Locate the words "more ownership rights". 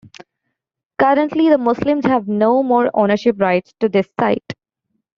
2.63-3.71